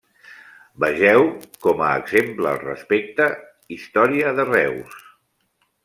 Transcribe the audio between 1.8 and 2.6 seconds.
a exemple al